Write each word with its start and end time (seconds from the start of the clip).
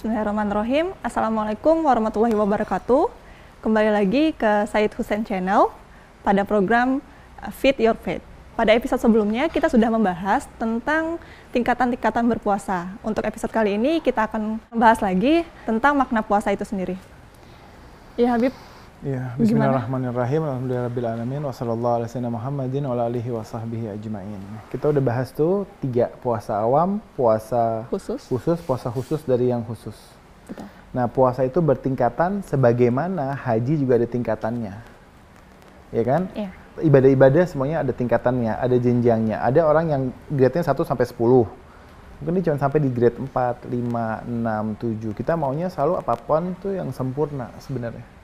Bismillahirrahmanirrahim. 0.00 0.96
Assalamualaikum 1.04 1.84
warahmatullahi 1.84 2.32
wabarakatuh. 2.32 3.12
Kembali 3.60 3.92
lagi 3.92 4.32
ke 4.32 4.64
Said 4.72 4.96
Hussein 4.96 5.28
Channel 5.28 5.68
pada 6.24 6.40
program 6.48 7.04
uh, 7.36 7.52
Fit 7.52 7.76
Your 7.76 7.92
Faith. 8.00 8.24
Pada 8.56 8.72
episode 8.72 8.96
sebelumnya 8.96 9.52
kita 9.52 9.68
sudah 9.68 9.92
membahas 9.92 10.48
tentang 10.56 11.20
tingkatan-tingkatan 11.52 12.24
berpuasa. 12.32 12.96
Untuk 13.04 13.28
episode 13.28 13.52
kali 13.52 13.76
ini 13.76 14.00
kita 14.00 14.24
akan 14.24 14.56
membahas 14.72 15.04
lagi 15.04 15.44
tentang 15.68 15.92
makna 15.92 16.24
puasa 16.24 16.48
itu 16.48 16.64
sendiri. 16.64 16.96
Ya 18.16 18.32
Habib, 18.32 18.56
Ya? 19.00 19.32
Bismillahirrahmanirrahim. 19.40 20.44
Alhamdulillahirabbil 20.44 21.08
alamin 21.08 21.40
wa 21.40 21.56
sallallahu 21.56 21.94
ala 21.96 22.04
sayyidina 22.04 22.36
Muhammadin 22.36 22.84
wa 22.84 22.92
ala 22.92 23.08
alihi 23.08 23.32
wa 23.32 23.40
sahbihi 23.40 23.96
ajmain. 23.96 24.36
Kita 24.68 24.92
udah 24.92 25.00
bahas 25.00 25.32
tuh 25.32 25.64
tiga 25.80 26.12
puasa 26.20 26.60
awam, 26.60 27.00
puasa 27.16 27.88
khusus. 27.88 28.20
khusus, 28.28 28.60
puasa 28.60 28.92
khusus 28.92 29.24
dari 29.24 29.48
yang 29.48 29.64
khusus. 29.64 29.96
Betul. 30.52 30.68
Nah, 30.92 31.08
puasa 31.08 31.48
itu 31.48 31.64
bertingkatan 31.64 32.44
sebagaimana 32.44 33.40
haji 33.40 33.80
juga 33.80 33.96
ada 33.96 34.04
tingkatannya. 34.04 34.74
Ya 35.96 36.02
kan? 36.04 36.28
Iya. 36.36 36.52
Ibadah-ibadah 36.84 37.48
semuanya 37.48 37.80
ada 37.80 37.96
tingkatannya, 37.96 38.52
ada 38.52 38.76
jenjangnya. 38.76 39.40
Ada 39.40 39.64
orang 39.64 39.86
yang 39.88 40.02
grade-nya 40.28 40.60
1 40.60 40.76
sampai 40.84 41.08
10. 41.08 41.48
Mungkin 42.20 42.32
dia 42.36 42.52
cuma 42.52 42.60
sampai 42.60 42.84
di 42.84 42.92
grade 42.92 43.16
4, 43.16 43.64
5, 43.64 44.28
6, 44.28 44.76
7. 44.76 45.16
Kita 45.16 45.40
maunya 45.40 45.72
selalu 45.72 45.96
apa 46.04 46.20
pun 46.20 46.52
tuh 46.60 46.76
yang 46.76 46.92
sempurna 46.92 47.48
sebenarnya. 47.64 48.19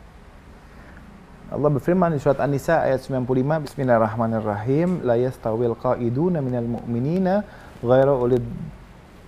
Allah 1.47 1.71
berfirman 1.71 2.11
di 2.11 2.19
surat 2.19 2.43
An-Nisa 2.43 2.83
ayat 2.83 3.07
95 3.07 3.71
Bismillahirrahmanirrahim 3.71 5.07
la 5.07 5.15
yastawil 5.15 5.79
qa'iduna 5.79 6.43
minal 6.43 6.67
mu'minina 6.67 7.47
ghairu 7.87 8.19
ulid 8.19 8.43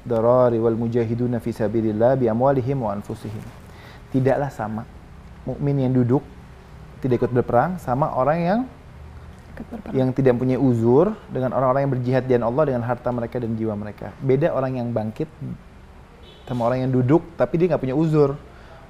darari 0.02 0.58
wal 0.58 0.74
mujahiduna 0.74 1.39
fi 1.39 1.55
sabilillah 1.55 2.19
bi 2.19 2.27
amwalihim 2.27 2.83
wa 2.83 2.91
anfusihim. 2.98 3.39
Tidaklah 4.11 4.50
sama 4.50 4.83
mukmin 5.46 5.78
yang 5.78 5.94
duduk 5.94 6.27
tidak 7.06 7.22
ikut 7.22 7.30
berperang 7.30 7.78
sama 7.78 8.11
orang 8.11 8.39
yang 8.42 8.61
yang 9.94 10.11
tidak 10.11 10.34
punya 10.42 10.58
uzur 10.58 11.14
dengan 11.30 11.55
orang-orang 11.55 11.86
yang 11.86 11.92
berjihad 11.94 12.22
di 12.27 12.34
jalan 12.34 12.50
Allah 12.50 12.64
dengan 12.74 12.83
harta 12.83 13.14
mereka 13.14 13.39
dan 13.39 13.55
jiwa 13.55 13.78
mereka. 13.78 14.11
Beda 14.19 14.50
orang 14.58 14.74
yang 14.74 14.91
bangkit 14.91 15.30
sama 16.50 16.66
orang 16.66 16.83
yang 16.83 16.91
duduk 16.91 17.22
tapi 17.39 17.62
dia 17.62 17.70
nggak 17.70 17.83
punya 17.86 17.94
uzur 17.94 18.34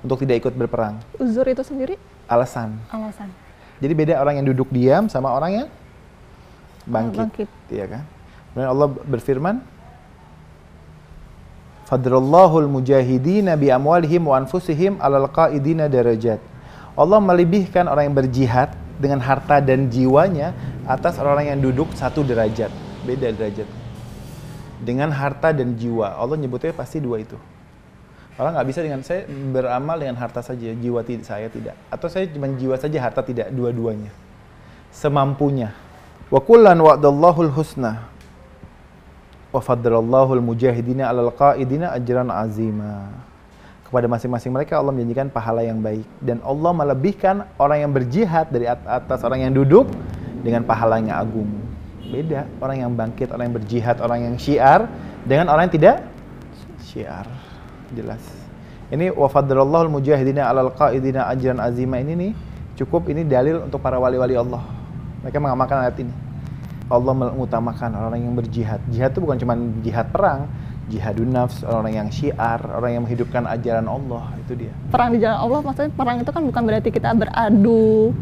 untuk 0.03 0.23
tidak 0.23 0.47
ikut 0.47 0.55
berperang. 0.55 1.03
Uzur 1.19 1.47
itu 1.49 1.63
sendiri 1.67 1.99
Alasan. 2.29 2.77
alasan. 2.93 3.33
Jadi 3.81 3.93
beda 3.95 4.15
orang 4.21 4.43
yang 4.43 4.47
duduk 4.53 4.69
diam 4.69 5.09
sama 5.09 5.33
orang 5.33 5.65
yang 5.65 5.69
bangkit. 6.85 7.19
bangkit. 7.25 7.49
Iya 7.73 7.87
kan? 7.89 8.03
Kemudian 8.53 8.69
Allah 8.69 8.89
berfirman, 8.91 9.57
Fadrillahul 11.89 12.69
mujahidina 12.69 13.57
bi 13.57 13.73
amwalihim 13.73 14.29
wa 14.29 14.37
anfusihim 14.37 15.01
alal 15.01 15.25
qaidina 15.33 15.89
darajat. 15.89 16.37
Allah 16.99 17.19
melebihkan 17.23 17.89
orang 17.89 18.12
yang 18.12 18.17
berjihad 18.19 18.77
dengan 19.01 19.23
harta 19.25 19.62
dan 19.62 19.89
jiwanya 19.89 20.53
atas 20.85 21.17
orang 21.17 21.49
yang 21.49 21.59
duduk 21.62 21.89
satu 21.97 22.21
derajat. 22.27 22.69
Beda 23.09 23.33
derajat. 23.33 23.65
Dengan 24.85 25.09
harta 25.15 25.55
dan 25.55 25.79
jiwa. 25.79 26.12
Allah 26.19 26.37
nyebutnya 26.37 26.77
pasti 26.77 27.01
dua 27.01 27.23
itu. 27.23 27.39
Orang 28.39 28.55
nggak 28.55 28.69
bisa 28.70 28.81
dengan 28.86 29.03
saya 29.03 29.27
beramal 29.27 29.98
dengan 29.98 30.14
harta 30.14 30.39
saja, 30.47 30.70
jiwa 30.70 31.03
tidak 31.03 31.27
saya 31.27 31.50
tidak. 31.50 31.75
Atau 31.91 32.06
saya 32.06 32.31
cuma 32.31 32.47
jiwa 32.55 32.78
saja, 32.78 33.03
harta 33.03 33.19
tidak, 33.27 33.50
dua-duanya. 33.50 34.15
Semampunya. 34.94 35.75
Wa 36.31 36.38
kullan 36.38 36.78
wa'dallahu 36.78 37.50
husna 37.50 38.06
wa 39.50 39.59
faddalallahu 39.59 40.38
mujahidina 40.38 41.10
'alal 41.10 41.34
qa'idina 41.34 41.91
ajran 41.98 42.31
azima. 42.31 43.10
Kepada 43.82 44.06
masing-masing 44.06 44.53
mereka 44.54 44.78
Allah 44.78 44.93
menjanjikan 44.94 45.32
pahala 45.32 45.65
yang 45.65 45.81
baik 45.82 46.06
dan 46.21 46.38
Allah 46.44 46.77
melebihkan 46.77 47.48
orang 47.59 47.88
yang 47.88 47.91
berjihad 47.91 48.53
dari 48.53 48.69
at- 48.69 48.84
atas 48.84 49.25
orang 49.25 49.48
yang 49.48 49.53
duduk 49.56 49.88
dengan 50.47 50.62
pahala 50.62 51.03
yang 51.03 51.16
agung. 51.16 51.48
Beda 52.06 52.47
orang 52.62 52.87
yang 52.87 52.93
bangkit, 52.94 53.34
orang 53.34 53.50
yang 53.50 53.56
berjihad, 53.56 53.97
orang 53.98 54.19
yang 54.31 54.34
syiar 54.38 54.87
dengan 55.27 55.50
orang 55.50 55.66
yang 55.66 55.75
tidak 55.75 55.97
syiar. 56.84 57.47
Jelas. 57.93 58.21
Ini 58.88 59.12
wa 59.12 59.28
faddalallahu 59.28 60.00
mujahidina 60.00 60.49
'alal 60.49 60.72
qa'idina 60.72 61.28
ajran 61.28 61.60
azima 61.60 62.00
ini 62.00 62.12
nih 62.16 62.32
cukup 62.81 63.12
ini 63.12 63.25
dalil 63.25 63.69
untuk 63.69 63.84
para 63.84 64.00
wali-wali 64.00 64.38
Allah. 64.38 64.65
Mereka 65.25 65.37
mengamalkan 65.43 65.84
ayat 65.84 65.97
ini. 66.00 66.15
Allah 66.88 67.12
mengutamakan 67.12 67.91
orang 68.00 68.21
yang 68.25 68.32
berjihad. 68.32 68.81
Jihad 68.88 69.12
itu 69.12 69.21
bukan 69.21 69.37
cuma 69.37 69.60
jihad 69.84 70.09
perang, 70.09 70.48
jihadun 70.88 71.28
nafs, 71.28 71.60
orang 71.69 71.93
yang 71.93 72.09
syiar, 72.09 72.65
orang 72.65 72.97
yang 72.97 73.03
menghidupkan 73.04 73.44
ajaran 73.44 73.84
Allah, 73.84 74.32
itu 74.41 74.56
dia. 74.56 74.72
Perang 74.88 75.12
di 75.12 75.21
jalan 75.21 75.37
Allah 75.37 75.59
maksudnya 75.60 75.93
perang 75.93 76.16
itu 76.25 76.31
kan 76.32 76.43
bukan 76.48 76.62
berarti 76.65 76.88
kita 76.88 77.12
beradu. 77.12 78.16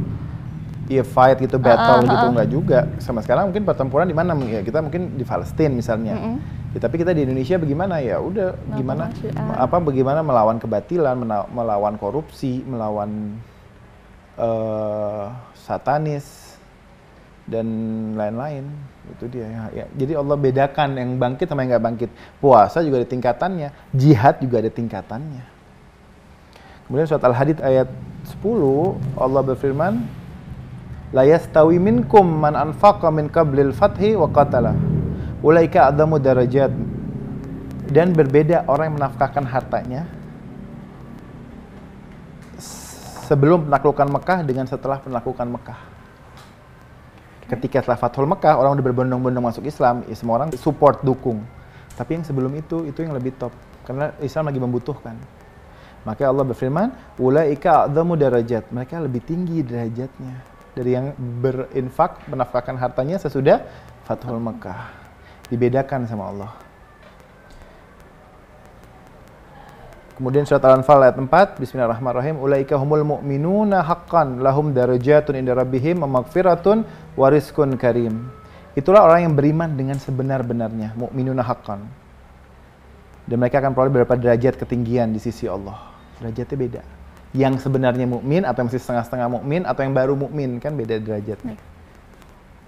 Iya 0.86 1.02
fight 1.02 1.42
gitu, 1.42 1.58
Ah, 1.58 1.62
battle 1.62 2.10
gitu 2.10 2.26
ah. 2.26 2.30
enggak 2.34 2.48
juga. 2.50 2.78
Sama 2.98 3.22
sekarang 3.22 3.54
mungkin 3.54 3.62
pertempuran 3.62 4.06
di 4.06 4.14
mana? 4.18 4.34
Ya 4.50 4.66
kita 4.66 4.82
mungkin 4.82 5.14
di 5.14 5.22
Palestina 5.22 5.70
misalnya. 5.70 6.14
Mm-mm. 6.18 6.36
Ya, 6.76 6.84
tapi 6.84 7.00
kita 7.00 7.16
di 7.16 7.24
Indonesia 7.24 7.56
bagaimana 7.56 8.04
ya? 8.04 8.20
Udah 8.20 8.52
gimana? 8.76 9.08
syiar. 9.16 9.32
Apa 9.56 9.80
bagaimana 9.80 10.20
melawan 10.20 10.60
kebatilan, 10.60 11.16
melawan 11.48 11.96
korupsi, 11.96 12.60
melawan 12.68 13.40
eh, 14.36 15.24
satanis 15.56 16.52
dan 17.48 17.64
lain-lain. 18.12 18.68
Itu 19.08 19.24
dia 19.32 19.48
ya, 19.48 19.62
ya. 19.72 19.84
Jadi 19.88 20.20
Allah 20.20 20.36
bedakan 20.36 21.00
yang 21.00 21.16
bangkit 21.16 21.48
sama 21.48 21.64
yang 21.64 21.80
nggak 21.80 21.84
bangkit. 21.88 22.10
Puasa 22.44 22.84
juga 22.84 23.00
ada 23.00 23.08
tingkatannya, 23.08 23.68
jihad 23.96 24.36
juga 24.44 24.60
ada 24.60 24.68
tingkatannya. 24.68 25.44
Kemudian 26.84 27.08
surat 27.08 27.24
Al-Hadid 27.24 27.64
ayat 27.64 27.88
10 28.36 29.16
Allah 29.16 29.42
berfirman, 29.48 30.04
La 31.16 31.24
yastawi 31.24 31.80
minkum 31.80 32.28
man 32.28 32.52
anfaqa 32.52 33.08
min 33.08 33.32
qablil 33.32 33.72
fathi 33.72 34.12
wa 34.12 34.28
qatala. 34.28 34.76
Ulaika 35.46 35.94
adamu 35.94 36.18
darajat. 36.18 36.74
Dan 37.86 38.10
berbeda 38.10 38.66
orang 38.66 38.90
yang 38.90 38.96
menafkahkan 38.98 39.46
hartanya 39.46 40.10
sebelum 43.30 43.70
penaklukan 43.70 44.10
Mekah 44.10 44.42
dengan 44.42 44.66
setelah 44.66 44.98
penaklukan 44.98 45.46
Mekah. 45.46 45.78
Ketika 47.46 47.78
setelah 47.78 47.94
Fathul 47.94 48.26
Mekah, 48.26 48.58
orang 48.58 48.74
udah 48.74 48.84
berbondong-bondong 48.90 49.44
masuk 49.46 49.70
Islam, 49.70 50.02
ya 50.10 50.18
semua 50.18 50.42
orang 50.42 50.50
support, 50.58 51.06
dukung. 51.06 51.46
Tapi 51.94 52.18
yang 52.18 52.26
sebelum 52.26 52.50
itu, 52.58 52.82
itu 52.90 53.06
yang 53.06 53.14
lebih 53.14 53.38
top. 53.38 53.54
Karena 53.86 54.10
Islam 54.18 54.50
lagi 54.50 54.58
membutuhkan. 54.58 55.14
Maka 56.02 56.26
Allah 56.26 56.42
berfirman, 56.42 56.90
Ulaika 57.22 57.86
a'zamu 57.86 58.18
darajat. 58.18 58.66
Mereka 58.74 58.98
lebih 58.98 59.22
tinggi 59.22 59.62
derajatnya. 59.62 60.42
Dari 60.74 60.90
yang 60.90 61.14
berinfak, 61.14 62.26
menafkahkan 62.26 62.74
hartanya 62.82 63.22
sesudah 63.22 63.62
Fathul 64.02 64.42
Mekah. 64.42 65.05
Dibedakan 65.46 66.10
sama 66.10 66.30
Allah. 66.34 66.50
Kemudian 70.16 70.48
surat 70.48 70.64
Al-Anfal 70.64 71.04
ayat 71.04 71.20
4, 71.20 71.60
Bismillahirrahmanirrahim. 71.60 72.40
Ulaika 72.40 72.80
humul 72.80 73.04
mu'minuna 73.04 73.84
haqqan 73.84 74.40
lahum 74.40 74.72
darajatun 74.72 75.36
inda 75.36 75.52
rabbihim 75.52 76.00
wa 76.00 76.24
magfiratun 76.24 76.88
wa 77.14 77.26
rizqun 77.28 77.76
karim. 77.76 78.32
Itulah 78.72 79.04
orang 79.04 79.28
yang 79.28 79.34
beriman 79.36 79.76
dengan 79.76 80.00
sebenar-benarnya, 80.00 80.96
mu'minuna 80.96 81.44
haqqan. 81.44 81.84
Dan 83.28 83.36
mereka 83.36 83.60
akan 83.60 83.76
peroleh 83.76 83.92
beberapa 83.92 84.16
derajat 84.16 84.56
ketinggian 84.56 85.12
di 85.12 85.20
sisi 85.20 85.44
Allah. 85.44 85.92
Derajatnya 86.16 86.56
beda. 86.56 86.82
Yang 87.36 87.68
sebenarnya 87.68 88.08
mukmin 88.08 88.48
atau 88.48 88.64
yang 88.64 88.72
masih 88.72 88.80
setengah-setengah 88.80 89.28
mukmin 89.28 89.68
atau 89.68 89.84
yang 89.84 89.92
baru 89.92 90.16
mukmin 90.16 90.56
kan 90.64 90.72
beda 90.72 90.96
derajatnya. 90.96 91.60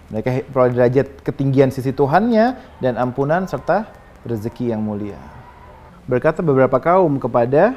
Mereka 0.09 0.49
peroleh 0.49 0.73
derajat 0.73 1.21
ketinggian 1.21 1.69
sisi 1.69 1.93
Tuhannya 1.93 2.57
dan 2.81 2.97
ampunan 2.97 3.45
serta 3.45 3.93
rezeki 4.25 4.73
yang 4.73 4.81
mulia. 4.81 5.21
Berkata 6.09 6.41
beberapa 6.41 6.81
kaum 6.81 7.21
kepada 7.21 7.77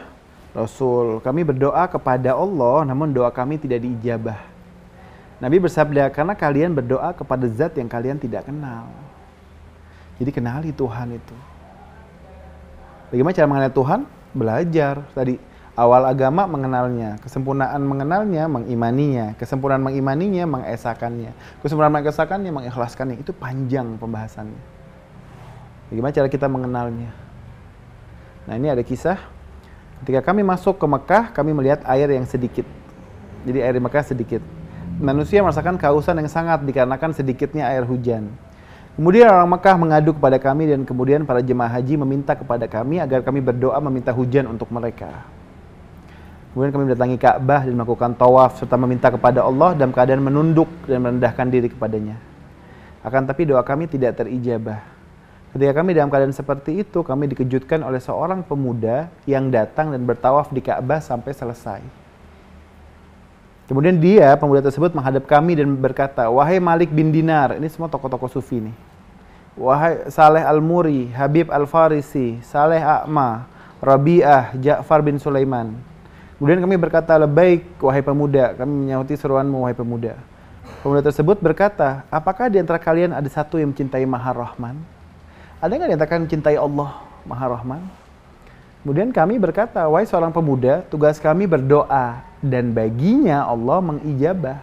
Rasul, 0.56 1.20
kami 1.20 1.44
berdoa 1.44 1.84
kepada 1.92 2.32
Allah 2.36 2.88
namun 2.88 3.12
doa 3.12 3.28
kami 3.32 3.60
tidak 3.60 3.84
diijabah. 3.84 4.40
Nabi 5.42 5.58
bersabda, 5.58 6.14
karena 6.14 6.38
kalian 6.38 6.72
berdoa 6.72 7.18
kepada 7.18 7.50
zat 7.50 7.74
yang 7.74 7.90
kalian 7.90 8.22
tidak 8.22 8.46
kenal. 8.46 8.86
Jadi 10.22 10.30
kenali 10.30 10.70
Tuhan 10.70 11.18
itu. 11.18 11.36
Bagaimana 13.10 13.34
cara 13.34 13.50
mengenal 13.50 13.74
Tuhan? 13.74 14.00
Belajar. 14.38 15.02
Tadi 15.18 15.36
awal 15.82 16.06
agama 16.06 16.46
mengenalnya, 16.46 17.18
kesempurnaan 17.26 17.82
mengenalnya, 17.82 18.46
mengimaninya, 18.46 19.34
kesempurnaan 19.42 19.82
mengimaninya, 19.82 20.46
mengesakannya, 20.46 21.34
kesempurnaan 21.66 21.98
mengesakannya, 21.98 22.52
mengikhlaskannya. 22.54 23.18
Itu 23.18 23.34
panjang 23.34 23.98
pembahasannya. 23.98 24.62
Bagaimana 25.90 26.14
cara 26.14 26.30
kita 26.30 26.46
mengenalnya? 26.46 27.10
Nah 28.46 28.54
ini 28.54 28.70
ada 28.70 28.86
kisah. 28.86 29.18
Ketika 30.06 30.22
kami 30.22 30.46
masuk 30.46 30.78
ke 30.78 30.86
Mekah, 30.86 31.34
kami 31.34 31.52
melihat 31.58 31.82
air 31.90 32.14
yang 32.14 32.30
sedikit. 32.30 32.66
Jadi 33.42 33.58
air 33.66 33.74
di 33.74 33.82
Mekah 33.82 34.06
sedikit. 34.06 34.42
Manusia 35.02 35.42
merasakan 35.42 35.82
kehausan 35.82 36.22
yang 36.22 36.30
sangat 36.30 36.62
dikarenakan 36.62 37.18
sedikitnya 37.18 37.66
air 37.66 37.82
hujan. 37.90 38.30
Kemudian 39.02 39.34
orang 39.34 39.50
Mekah 39.58 39.76
mengadu 39.82 40.14
kepada 40.14 40.38
kami 40.38 40.70
dan 40.70 40.86
kemudian 40.86 41.26
para 41.26 41.42
jemaah 41.42 41.74
haji 41.74 41.98
meminta 42.06 42.38
kepada 42.38 42.70
kami 42.70 43.02
agar 43.02 43.26
kami 43.26 43.42
berdoa 43.42 43.82
meminta 43.82 44.14
hujan 44.14 44.46
untuk 44.46 44.70
mereka. 44.70 45.41
Kemudian 46.52 46.72
kami 46.76 46.84
mendatangi 46.92 47.16
Ka'bah 47.16 47.64
dan 47.64 47.74
melakukan 47.80 48.12
tawaf 48.12 48.60
serta 48.60 48.76
meminta 48.76 49.08
kepada 49.08 49.40
Allah 49.40 49.72
dalam 49.72 49.96
keadaan 49.96 50.20
menunduk 50.20 50.68
dan 50.84 51.00
merendahkan 51.00 51.48
diri 51.48 51.72
kepadanya. 51.72 52.20
Akan 53.08 53.24
tapi 53.24 53.48
doa 53.48 53.64
kami 53.64 53.88
tidak 53.88 54.20
terijabah. 54.20 54.84
Ketika 55.56 55.84
kami 55.84 55.96
dalam 55.96 56.12
keadaan 56.12 56.36
seperti 56.36 56.84
itu, 56.84 57.04
kami 57.04 57.32
dikejutkan 57.32 57.84
oleh 57.84 58.04
seorang 58.04 58.44
pemuda 58.44 59.08
yang 59.24 59.48
datang 59.48 59.96
dan 59.96 60.04
bertawaf 60.04 60.52
di 60.52 60.60
Ka'bah 60.60 61.00
sampai 61.00 61.32
selesai. 61.32 61.82
Kemudian 63.72 64.00
dia, 64.04 64.36
pemuda 64.36 64.60
tersebut 64.60 64.92
menghadap 64.92 65.24
kami 65.24 65.56
dan 65.56 65.72
berkata, 65.80 66.28
Wahai 66.28 66.60
Malik 66.60 66.92
bin 66.92 67.16
Dinar, 67.16 67.56
ini 67.56 67.72
semua 67.72 67.88
tokoh-tokoh 67.88 68.28
sufi 68.28 68.60
nih. 68.60 68.76
Wahai 69.56 70.12
Saleh 70.12 70.44
Al-Muri, 70.44 71.12
Habib 71.16 71.48
Al-Farisi, 71.48 72.44
Saleh 72.44 72.84
A'ma, 72.84 73.48
Rabi'ah, 73.80 74.56
Ja'far 74.60 75.00
bin 75.04 75.20
Sulaiman. 75.20 75.91
Kemudian 76.42 76.58
kami 76.58 76.74
berkata, 76.74 77.14
Lebaik, 77.22 77.78
wahai 77.78 78.02
pemuda, 78.02 78.58
kami 78.58 78.90
menyahuti 78.90 79.14
seruanmu, 79.14 79.62
wahai 79.62 79.78
pemuda. 79.78 80.18
Pemuda 80.82 81.06
tersebut 81.06 81.38
berkata, 81.38 82.02
apakah 82.10 82.50
di 82.50 82.58
antara 82.58 82.82
kalian 82.82 83.14
ada 83.14 83.30
satu 83.30 83.62
yang 83.62 83.70
mencintai 83.70 84.02
Maha 84.10 84.34
Rahman? 84.34 84.82
Ada 85.62 85.70
nggak 85.70 85.90
di 85.94 85.96
antara 86.02 86.18
mencintai 86.18 86.58
Allah 86.58 86.98
Maha 87.30 87.46
Rahman? 87.46 87.82
Kemudian 88.82 89.14
kami 89.14 89.38
berkata, 89.38 89.86
wahai 89.86 90.10
seorang 90.10 90.34
pemuda, 90.34 90.82
tugas 90.90 91.22
kami 91.22 91.46
berdoa 91.46 92.26
dan 92.42 92.74
baginya 92.74 93.46
Allah 93.46 93.78
mengijabah. 93.78 94.58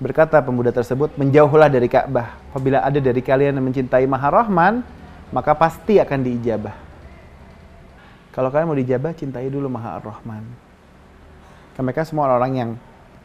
Berkata 0.00 0.40
pemuda 0.40 0.72
tersebut, 0.72 1.12
menjauhlah 1.20 1.68
dari 1.68 1.92
Ka'bah. 1.92 2.40
Apabila 2.48 2.80
ada 2.80 2.96
dari 2.96 3.20
kalian 3.20 3.60
yang 3.60 3.68
mencintai 3.68 4.08
Maha 4.08 4.32
Rahman, 4.32 4.80
maka 5.28 5.52
pasti 5.52 6.00
akan 6.00 6.24
diijabah. 6.24 6.91
Kalau 8.32 8.48
kalian 8.48 8.68
mau 8.68 8.78
dijabah, 8.78 9.12
cintai 9.12 9.52
dulu 9.52 9.68
Maha 9.68 10.00
Ar-Rahman. 10.00 10.44
Mereka 11.76 12.04
semua 12.08 12.28
orang-orang 12.28 12.52
yang 12.56 12.70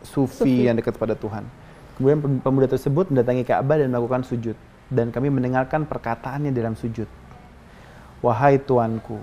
sufi, 0.04 0.44
Sufi. 0.44 0.68
yang 0.68 0.76
dekat 0.76 0.96
kepada 1.00 1.16
Tuhan. 1.16 1.48
Kemudian 1.96 2.20
pem- 2.20 2.40
pemuda 2.44 2.68
tersebut 2.68 3.08
mendatangi 3.12 3.48
Ka'bah 3.48 3.80
dan 3.80 3.88
melakukan 3.92 4.28
sujud. 4.28 4.56
Dan 4.88 5.12
kami 5.12 5.32
mendengarkan 5.32 5.84
perkataannya 5.88 6.52
dalam 6.52 6.76
sujud. 6.76 7.08
Wahai 8.20 8.58
Tuanku, 8.60 9.20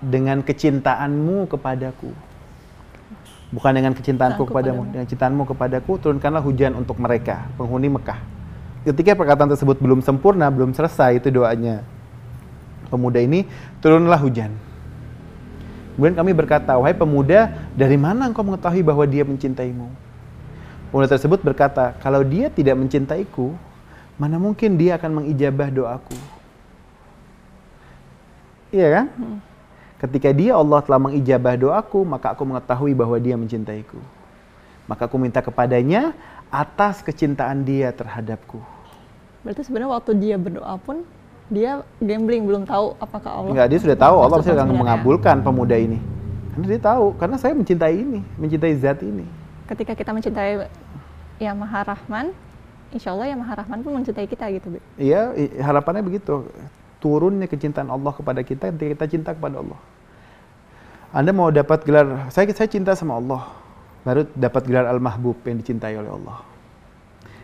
dengan 0.00 0.40
kecintaanmu 0.40 1.50
kepadaku, 1.50 2.12
bukan 3.50 3.72
dengan 3.74 3.92
kecintaanku 3.92 4.46
Cintaanku 4.46 4.52
kepadamu, 4.52 4.80
padamu. 4.86 4.92
dengan 4.94 5.06
cintaanmu 5.10 5.42
kepadaku, 5.52 5.92
turunkanlah 5.98 6.42
hujan 6.44 6.72
untuk 6.78 6.96
mereka, 7.02 7.50
penghuni 7.58 7.90
Mekah. 7.90 8.20
Ketika 8.86 9.18
perkataan 9.18 9.50
tersebut 9.50 9.78
belum 9.82 10.00
sempurna, 10.06 10.48
belum 10.54 10.70
selesai, 10.70 11.18
itu 11.18 11.34
doanya 11.34 11.82
pemuda 12.90 13.18
ini, 13.18 13.42
turunlah 13.82 14.18
hujan. 14.22 14.54
Kemudian 15.92 16.16
kami 16.16 16.32
berkata, 16.32 16.76
wahai 16.80 16.96
pemuda, 16.96 17.52
dari 17.76 18.00
mana 18.00 18.28
engkau 18.28 18.40
mengetahui 18.40 18.80
bahwa 18.80 19.04
dia 19.04 19.24
mencintaimu? 19.28 19.92
Pemuda 20.88 21.08
tersebut 21.08 21.40
berkata, 21.44 21.92
kalau 22.00 22.24
dia 22.24 22.48
tidak 22.48 22.80
mencintaiku, 22.80 23.52
mana 24.16 24.40
mungkin 24.40 24.80
dia 24.80 24.96
akan 24.96 25.20
mengijabah 25.20 25.68
doaku? 25.68 26.16
Iya 28.72 28.88
kan? 28.88 29.06
Ketika 30.00 30.32
dia 30.32 30.56
Allah 30.56 30.80
telah 30.80 30.98
mengijabah 30.98 31.54
doaku, 31.60 32.02
maka 32.08 32.32
aku 32.32 32.42
mengetahui 32.48 32.96
bahwa 32.96 33.16
dia 33.20 33.36
mencintaiku. 33.36 34.00
Maka 34.88 35.06
aku 35.06 35.20
minta 35.20 35.44
kepadanya 35.44 36.16
atas 36.50 37.04
kecintaan 37.04 37.62
dia 37.62 37.92
terhadapku. 37.92 38.58
Berarti 39.44 39.62
sebenarnya 39.62 39.92
waktu 39.92 40.12
dia 40.18 40.36
berdoa 40.40 40.74
pun 40.80 41.04
dia 41.50 41.82
gambling 41.98 42.46
belum 42.46 42.62
tahu 42.68 42.94
apakah 43.00 43.30
Allah. 43.42 43.52
Enggak, 43.54 43.68
dia 43.72 43.80
sudah 43.82 43.98
tahu 43.98 44.16
Allah 44.22 44.36
pasti 44.38 44.52
akan 44.52 44.68
mengabulkan 44.76 45.36
pemuda 45.42 45.76
ini. 45.76 45.98
Karena 46.52 46.66
dia 46.68 46.80
tahu, 46.84 47.16
karena 47.16 47.36
saya 47.40 47.56
mencintai 47.56 47.96
ini, 47.96 48.20
mencintai 48.36 48.74
zat 48.76 49.00
ini. 49.00 49.24
Ketika 49.64 49.96
kita 49.96 50.12
mencintai 50.12 50.68
yang 51.40 51.56
Maha 51.56 51.96
Rahman, 51.96 52.36
insya 52.92 53.16
Allah 53.16 53.32
yang 53.32 53.40
Maha 53.40 53.64
Rahman 53.64 53.80
pun 53.80 53.96
mencintai 53.96 54.28
kita 54.28 54.52
gitu. 54.52 54.76
Iya, 55.00 55.32
harapannya 55.64 56.04
begitu. 56.04 56.44
Turunnya 57.00 57.48
kecintaan 57.48 57.88
Allah 57.88 58.12
kepada 58.12 58.44
kita 58.44 58.68
ketika 58.76 58.90
kita 59.00 59.06
cinta 59.08 59.30
kepada 59.32 59.64
Allah. 59.64 59.80
Anda 61.12 61.32
mau 61.32 61.48
dapat 61.48 61.84
gelar, 61.88 62.28
saya 62.28 62.48
saya 62.52 62.68
cinta 62.68 62.92
sama 62.96 63.16
Allah, 63.20 63.48
baru 64.04 64.28
dapat 64.32 64.64
gelar 64.64 64.88
Al-Mahbub 64.88 65.40
yang 65.44 65.60
dicintai 65.60 65.96
oleh 65.96 66.08
Allah. 66.08 66.51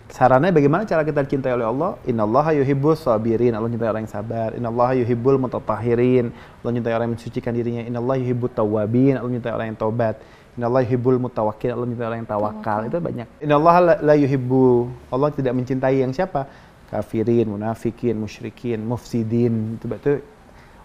Sarannya 0.08 0.56
bagaimana 0.56 0.88
cara 0.88 1.04
kita 1.04 1.20
dicintai 1.20 1.52
oleh 1.52 1.68
Allah? 1.68 2.00
Innallaha 2.08 2.56
yuhibbus 2.56 3.04
sabirin. 3.04 3.52
Allah 3.52 3.68
mencintai 3.68 3.92
orang 3.92 4.08
yang 4.08 4.14
sabar. 4.16 4.56
Innallaha 4.56 4.96
yuhibbul 4.96 5.36
mutatahhirin. 5.36 6.32
Allah 6.32 6.70
mencintai 6.72 6.94
orang 6.96 7.06
yang 7.12 7.14
mensucikan 7.20 7.52
dirinya. 7.52 7.82
Innallaha 7.84 8.16
yuhibbut 8.24 8.56
tawwabin. 8.56 9.20
Allah 9.20 9.28
mencintai 9.28 9.52
orang 9.52 9.68
yang 9.68 9.78
taubat. 9.78 10.16
Innallaha 10.56 10.82
yuhibbul 10.88 11.20
mutawakkil. 11.28 11.70
Allah 11.76 11.84
mencintai 11.84 12.08
orang 12.08 12.20
yang 12.24 12.30
tawakal. 12.32 12.80
Itu 12.88 12.98
banyak. 13.04 13.26
Innallaha 13.44 13.80
la, 13.84 13.94
la 14.00 14.14
yuhibbu. 14.16 14.64
Allah 15.12 15.28
tidak 15.36 15.52
mencintai 15.52 16.00
yang 16.00 16.12
siapa? 16.16 16.48
Kafirin, 16.88 17.52
munafikin, 17.52 18.16
musyrikin, 18.16 18.80
mufsidin. 18.80 19.76
Itu 19.76 19.92
itu 19.92 20.24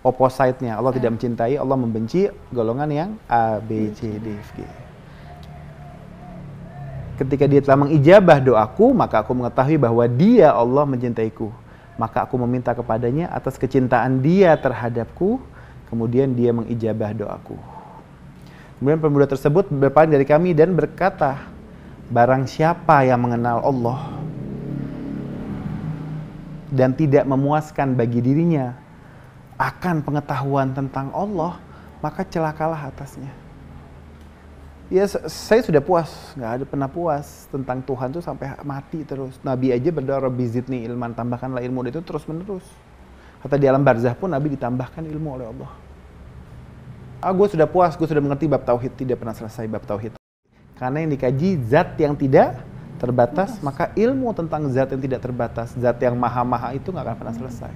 opposite-nya. 0.03 0.75
Allah 0.75 0.91
tidak 0.91 1.15
mencintai, 1.15 1.55
Allah 1.55 1.79
membenci 1.79 2.27
golongan 2.51 2.91
yang 2.91 3.09
A, 3.31 3.63
B, 3.63 3.87
C, 3.95 4.19
D, 4.19 4.35
F, 4.35 4.51
G 4.59 4.67
ketika 7.18 7.45
dia 7.45 7.62
telah 7.62 7.86
mengijabah 7.86 8.42
doaku, 8.42 8.94
maka 8.94 9.21
aku 9.21 9.31
mengetahui 9.38 9.77
bahwa 9.77 10.04
dia 10.10 10.54
Allah 10.54 10.86
mencintaiku. 10.88 11.54
Maka 11.94 12.25
aku 12.25 12.42
meminta 12.42 12.74
kepadanya 12.74 13.30
atas 13.30 13.57
kecintaan 13.62 14.25
dia 14.25 14.57
terhadapku, 14.57 15.38
kemudian 15.94 16.33
dia 16.33 16.50
mengijabah 16.50 17.13
doaku. 17.13 17.57
Kemudian 18.81 19.00
pemuda 19.00 19.30
tersebut 19.30 19.69
berpaling 19.69 20.12
dari 20.12 20.25
kami 20.25 20.57
dan 20.57 20.74
berkata, 20.74 21.38
barang 22.10 22.50
siapa 22.50 23.06
yang 23.06 23.21
mengenal 23.21 23.62
Allah 23.63 24.00
dan 26.74 26.98
tidak 26.98 27.24
memuaskan 27.30 27.94
bagi 27.94 28.19
dirinya 28.19 28.74
akan 29.62 30.01
pengetahuan 30.01 30.74
tentang 30.74 31.13
Allah, 31.13 31.62
maka 32.01 32.25
celakalah 32.25 32.89
atasnya. 32.89 33.42
Ya, 34.91 35.07
saya 35.07 35.63
sudah 35.63 35.79
puas, 35.79 36.35
nggak 36.35 36.51
ada 36.59 36.63
pernah 36.67 36.91
puas 36.91 37.47
tentang 37.47 37.79
Tuhan 37.79 38.11
tuh 38.11 38.19
sampai 38.19 38.59
mati 38.67 39.07
terus. 39.07 39.39
Nabi 39.39 39.71
aja 39.71 39.89
berdoa 39.95 40.27
Rabbi 40.27 40.43
zidni 40.43 40.83
ilman, 40.83 41.15
tambahkanlah 41.15 41.63
ilmu 41.63 41.87
itu 41.87 42.03
terus 42.03 42.27
menerus. 42.27 42.67
Kata 43.39 43.55
di 43.55 43.67
alam 43.67 43.83
barzah 43.83 44.11
pun 44.15 44.31
Nabi 44.31 44.55
ditambahkan 44.55 45.03
ilmu 45.07 45.29
oleh 45.39 45.47
Allah. 45.47 45.71
Ah, 47.23 47.31
gue 47.31 47.47
sudah 47.47 47.63
puas, 47.63 47.95
gue 47.95 48.03
sudah 48.03 48.19
mengerti 48.19 48.51
bab 48.51 48.67
tauhid, 48.67 48.99
tidak 48.99 49.23
pernah 49.23 49.31
selesai 49.31 49.63
bab 49.71 49.87
tauhid. 49.87 50.19
Karena 50.75 50.99
yang 50.99 51.11
dikaji 51.15 51.63
zat 51.63 51.95
yang 51.95 52.19
tidak 52.19 52.59
terbatas, 52.99 53.59
maka 53.63 53.95
ilmu 53.95 54.35
tentang 54.35 54.67
zat 54.67 54.91
yang 54.91 54.99
tidak 54.99 55.23
terbatas, 55.23 55.71
zat 55.75 55.95
yang 56.03 56.19
maha-maha 56.19 56.75
itu 56.75 56.91
nggak 56.91 57.03
akan 57.07 57.17
pernah 57.19 57.35
selesai. 57.35 57.73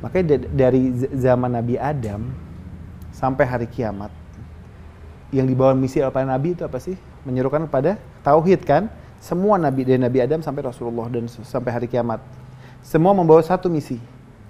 Makanya 0.00 0.24
da- 0.32 0.48
dari 0.68 0.92
zaman 1.12 1.52
Nabi 1.52 1.76
Adam 1.76 2.32
sampai 3.12 3.44
hari 3.44 3.68
kiamat, 3.68 4.12
yang 5.30 5.46
dibawa 5.46 5.74
misi 5.74 6.02
oleh 6.02 6.10
para 6.10 6.26
nabi 6.26 6.58
itu 6.58 6.66
apa 6.66 6.78
sih? 6.82 6.98
Menyerukan 7.22 7.66
kepada 7.70 7.98
tauhid 8.26 8.66
kan? 8.66 8.90
Semua 9.20 9.60
nabi 9.60 9.84
dari 9.84 10.00
Nabi 10.00 10.18
Adam 10.24 10.40
sampai 10.40 10.64
Rasulullah 10.64 11.06
dan 11.12 11.28
sampai 11.28 11.70
hari 11.70 11.86
kiamat. 11.86 12.24
Semua 12.80 13.12
membawa 13.12 13.44
satu 13.44 13.68
misi, 13.68 14.00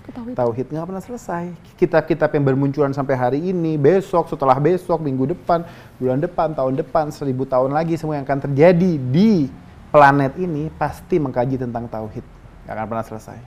Ketahui. 0.07 0.39
tauhid 0.39 0.71
nggak 0.71 0.87
pernah 0.87 1.03
selesai. 1.03 1.51
Kitab-kitab 1.75 2.31
yang 2.31 2.45
bermunculan 2.47 2.95
sampai 2.95 3.19
hari 3.19 3.41
ini, 3.51 3.75
besok, 3.75 4.31
setelah 4.31 4.55
besok, 4.63 5.03
minggu 5.03 5.35
depan, 5.35 5.67
bulan 5.99 6.23
depan, 6.23 6.55
tahun 6.55 6.79
depan, 6.79 7.11
seribu 7.11 7.43
tahun 7.51 7.75
lagi, 7.75 7.99
semua 7.99 8.15
yang 8.15 8.23
akan 8.23 8.47
terjadi 8.47 8.93
di 9.11 9.51
planet 9.91 10.39
ini 10.39 10.71
pasti 10.79 11.19
mengkaji 11.19 11.59
tentang 11.59 11.91
tauhid. 11.91 12.23
Nggak 12.65 12.75
akan 12.79 12.87
pernah 12.87 13.05
selesai. 13.11 13.39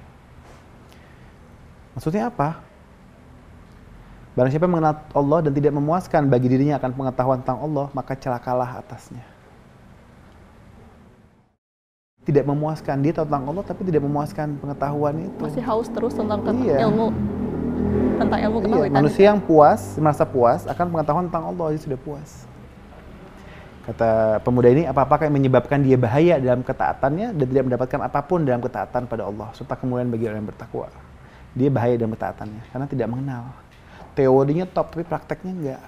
Maksudnya 1.95 2.27
apa? 2.27 2.72
Barang 4.33 4.49
siapa 4.49 4.65
mengenal 4.65 4.97
Allah 5.13 5.39
dan 5.45 5.53
tidak 5.53 5.73
memuaskan 5.77 6.25
bagi 6.25 6.49
dirinya 6.49 6.81
akan 6.81 6.91
pengetahuan 6.97 7.37
tentang 7.45 7.61
Allah, 7.61 7.85
maka 7.93 8.17
celakalah 8.17 8.81
atasnya. 8.81 9.21
Tidak 12.25 12.41
memuaskan 12.41 13.03
dia 13.03 13.13
tahu 13.13 13.29
tentang 13.29 13.45
Allah 13.51 13.63
tapi 13.67 13.83
tidak 13.85 14.01
memuaskan 14.01 14.57
pengetahuan 14.57 15.27
itu. 15.27 15.37
Masih 15.43 15.61
haus 15.61 15.91
terus 15.91 16.15
tentang 16.17 16.39
Iya. 16.65 16.87
ilmu 16.89 17.11
tentang 18.17 18.39
ilmu 18.47 18.57
Iya, 18.63 18.89
manusia 18.89 19.25
yang 19.29 19.41
puas, 19.43 19.99
merasa 19.99 20.23
puas 20.23 20.65
akan 20.65 20.85
pengetahuan 20.87 21.25
tentang 21.29 21.45
Allah, 21.53 21.75
dia 21.75 21.81
sudah 21.83 21.99
puas. 21.99 22.47
Kata 23.83 24.39
pemuda 24.39 24.71
ini, 24.71 24.87
apa-apakah 24.87 25.27
yang 25.27 25.35
menyebabkan 25.35 25.83
dia 25.83 25.99
bahaya 25.99 26.39
dalam 26.39 26.63
ketaatannya 26.63 27.35
dan 27.35 27.45
tidak 27.45 27.63
mendapatkan 27.67 27.99
apa 27.99 28.19
pun 28.23 28.47
dalam 28.47 28.63
ketaatan 28.63 29.03
pada 29.11 29.27
Allah, 29.27 29.51
serta 29.51 29.75
kemuliaan 29.75 30.07
bagi 30.07 30.23
orang 30.25 30.39
yang 30.39 30.49
bertakwa. 30.49 30.87
Dia 31.51 31.67
bahaya 31.67 31.99
dalam 31.99 32.15
ketaatannya 32.15 32.63
karena 32.71 32.87
tidak 32.87 33.07
mengenal. 33.11 33.62
Teorinya 34.13 34.65
top, 34.69 34.93
tapi 34.93 35.03
prakteknya 35.05 35.51
enggak. 35.53 35.83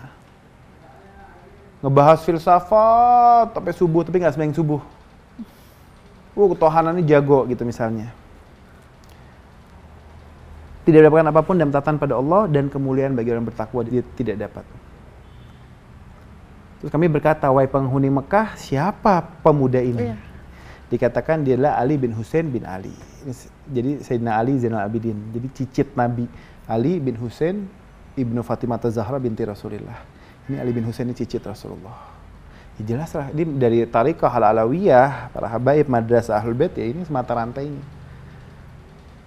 Ngebahas 1.86 2.26
filsafat 2.26 3.54
sampai 3.54 3.74
subuh, 3.78 4.02
tapi 4.02 4.18
nggak 4.18 4.34
sembahyang 4.34 4.58
subuh. 4.58 4.82
Uh, 6.36 6.48
ketuhanannya 6.52 7.06
jago 7.06 7.48
gitu 7.48 7.64
misalnya. 7.64 8.12
tidak 10.86 11.10
mendapatkan 11.10 11.34
apa 11.34 11.42
pun 11.42 11.56
dan 11.58 11.74
taatan 11.74 11.98
pada 11.98 12.14
Allah 12.14 12.46
dan 12.46 12.70
kemuliaan 12.70 13.18
bagi 13.18 13.34
orang 13.34 13.50
bertakwa 13.50 13.82
dia 13.82 14.06
tidak 14.14 14.38
dapat. 14.38 14.66
Terus 16.78 16.94
kami 16.94 17.10
berkata, 17.10 17.50
wahai 17.50 17.66
penghuni 17.66 18.14
Mekah, 18.14 18.54
siapa 18.54 19.42
pemuda 19.42 19.82
ini? 19.82 20.14
Iya. 20.14 20.18
Dikatakan 20.86 21.42
dia 21.42 21.58
adalah 21.58 21.82
Ali 21.82 21.98
bin 21.98 22.14
Husain 22.14 22.46
bin 22.46 22.62
Ali. 22.62 22.94
Jadi 23.66 24.06
Sayyidina 24.06 24.38
Ali 24.38 24.62
Zainal 24.62 24.86
Abidin. 24.86 25.18
Jadi 25.34 25.48
cicit 25.58 25.90
Nabi 25.98 26.30
Ali 26.70 27.02
bin 27.02 27.18
Husain 27.18 27.66
ibnu 28.16 28.42
Fatimah 28.42 28.80
Zahra 28.88 29.20
binti 29.20 29.44
Rasulullah. 29.44 30.00
Ini 30.48 30.62
Ali 30.62 30.72
bin 30.72 30.84
Husain 30.88 31.08
ini 31.08 31.16
cicit 31.16 31.42
Rasulullah. 31.44 32.16
Ya 32.76 32.96
jelas 32.96 33.16
lah, 33.16 33.32
ini 33.32 33.56
dari 33.56 33.88
Tariqah 33.88 34.28
Al-Alawiyah, 34.28 35.32
para 35.32 35.48
habaib 35.48 35.88
madrasah 35.88 36.36
Ahlul 36.36 36.60
Bait 36.60 36.76
ya 36.76 36.84
ini 36.84 37.08
semata 37.08 37.32
rantai 37.32 37.72
ini. 37.72 37.82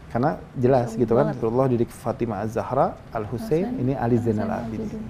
Karena 0.09 0.41
jelas 0.57 0.97
gitu 0.97 1.13
kan. 1.17 1.33
Rasulullah 1.33 1.69
didik 1.69 1.93
Fatimah 1.93 2.45
Az-Zahra, 2.45 2.97
Al-Husain, 3.13 3.73
Husain, 3.73 3.83
ini 3.83 3.93
Ali 3.93 4.17
Zainal 4.17 4.49
Abidin. 4.53 5.05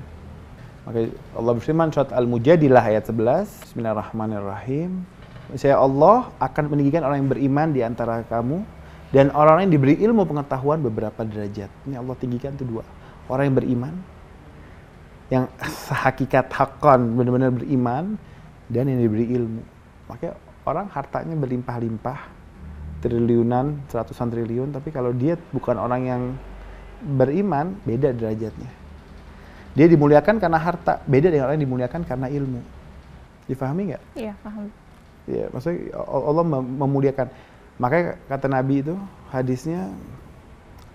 Maka 0.86 1.12
Allah 1.36 1.52
berfirman 1.54 1.92
surat 1.92 2.10
Al-Mujadilah 2.10 2.82
ayat 2.82 3.06
11. 3.06 3.74
Bismillahirrahmanirrahim. 3.74 5.04
Saya 5.54 5.76
Allah 5.76 6.32
akan 6.40 6.64
meninggikan 6.72 7.04
orang 7.04 7.24
yang 7.24 7.30
beriman 7.30 7.68
di 7.72 7.80
antara 7.84 8.24
kamu 8.24 8.64
dan 9.12 9.32
orang 9.32 9.64
yang 9.64 9.76
diberi 9.76 9.96
ilmu 10.00 10.24
pengetahuan 10.24 10.80
beberapa 10.80 11.24
derajat. 11.24 11.68
Ini 11.88 12.00
Allah 12.00 12.16
tinggikan 12.16 12.56
itu 12.56 12.64
dua. 12.64 12.84
Orang 13.28 13.52
yang 13.52 13.56
beriman 13.56 13.94
yang 15.28 15.44
hakikat 16.04 16.48
hakon 16.52 17.16
benar-benar 17.16 17.52
beriman 17.52 18.16
dan 18.68 18.84
yang 18.88 19.00
diberi 19.00 19.28
ilmu. 19.32 19.62
Makanya 20.08 20.34
orang 20.64 20.86
hartanya 20.92 21.36
berlimpah-limpah 21.36 22.18
triliunan, 23.04 23.86
seratusan 23.88 24.28
triliun, 24.32 24.74
tapi 24.74 24.90
kalau 24.90 25.14
dia 25.14 25.38
bukan 25.54 25.78
orang 25.78 26.02
yang 26.04 26.22
beriman, 26.98 27.78
beda 27.86 28.10
derajatnya. 28.10 28.70
Dia 29.78 29.86
dimuliakan 29.86 30.42
karena 30.42 30.58
harta, 30.58 30.98
beda 31.06 31.30
dengan 31.30 31.46
orang 31.46 31.62
yang 31.62 31.66
dimuliakan 31.70 32.02
karena 32.02 32.26
ilmu. 32.26 32.60
Difahami 33.46 33.94
nggak? 33.94 34.02
Iya, 34.18 34.34
paham. 34.42 34.66
Ya, 35.28 35.46
maksudnya 35.54 35.94
Allah 35.94 36.44
mem- 36.44 36.72
memuliakan. 36.82 37.26
Makanya 37.78 38.18
kata 38.26 38.46
Nabi 38.50 38.82
itu 38.82 38.98
hadisnya 39.30 39.92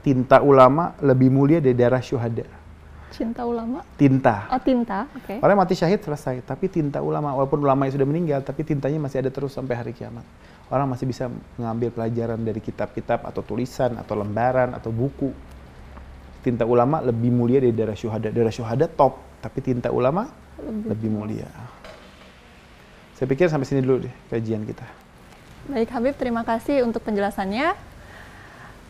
tinta 0.03 0.43
ulama 0.43 0.93
lebih 0.99 1.31
mulia 1.31 1.63
dari 1.63 1.73
darah 1.73 2.03
syuhada. 2.03 2.43
Cinta 3.13 3.45
ulama. 3.45 3.85
Tinta. 3.95 4.49
Oh, 4.51 4.59
tinta. 4.59 5.05
Oke. 5.15 5.37
Orang 5.39 5.61
mati 5.61 5.77
syahid 5.77 6.01
selesai, 6.01 6.43
tapi 6.43 6.67
tinta 6.67 6.99
ulama 6.99 7.31
walaupun 7.37 7.61
ulama 7.61 7.85
yang 7.87 7.93
sudah 7.95 8.07
meninggal, 8.09 8.41
tapi 8.43 8.65
tintanya 8.67 8.99
masih 8.99 9.21
ada 9.23 9.29
terus 9.29 9.53
sampai 9.53 9.77
hari 9.77 9.93
kiamat. 9.93 10.25
Orang 10.67 10.89
masih 10.89 11.05
bisa 11.05 11.29
mengambil 11.55 11.93
pelajaran 11.93 12.41
dari 12.41 12.57
kitab-kitab 12.57 13.23
atau 13.23 13.45
tulisan 13.45 13.95
atau 14.01 14.17
lembaran 14.17 14.73
atau 14.73 14.89
buku. 14.89 15.29
Tinta 16.41 16.65
ulama 16.65 16.99
lebih 17.05 17.29
mulia 17.29 17.61
dari 17.61 17.71
darah 17.71 17.93
syuhada. 17.93 18.33
Darah 18.33 18.51
syuhada 18.51 18.89
top, 18.89 19.21
tapi 19.39 19.61
tinta 19.61 19.93
ulama 19.93 20.27
lebih 20.89 21.13
mulia. 21.13 21.47
Saya 23.13 23.29
pikir 23.29 23.45
sampai 23.45 23.69
sini 23.69 23.85
dulu 23.85 24.09
deh 24.09 24.13
kajian 24.33 24.65
kita. 24.65 24.83
Baik 25.69 25.93
Habib, 25.93 26.17
terima 26.17 26.41
kasih 26.41 26.81
untuk 26.81 27.05
penjelasannya. 27.05 27.92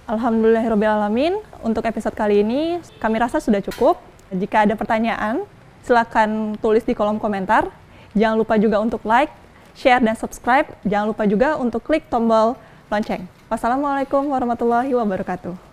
Alhamdulillahirrahmanirrahim. 0.03 1.39
Untuk 1.63 1.87
episode 1.87 2.11
kali 2.11 2.43
ini, 2.43 2.83
kami 2.99 3.23
rasa 3.23 3.39
sudah 3.39 3.63
cukup. 3.63 3.95
Jika 4.35 4.67
ada 4.67 4.75
pertanyaan, 4.75 5.47
silakan 5.87 6.59
tulis 6.59 6.83
di 6.83 6.91
kolom 6.91 7.23
komentar. 7.23 7.71
Jangan 8.11 8.35
lupa 8.35 8.59
juga 8.59 8.83
untuk 8.83 8.99
like, 9.07 9.31
share, 9.79 10.03
dan 10.03 10.19
subscribe. 10.19 10.67
Jangan 10.83 11.15
lupa 11.15 11.23
juga 11.23 11.55
untuk 11.55 11.87
klik 11.87 12.03
tombol 12.11 12.59
lonceng. 12.91 13.23
Wassalamualaikum 13.47 14.27
warahmatullahi 14.27 14.91
wabarakatuh. 14.91 15.72